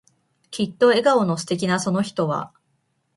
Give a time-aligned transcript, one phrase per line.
[0.49, 2.51] きっと笑顔の素敵なその人は、